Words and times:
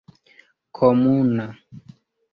komuna 0.75 1.45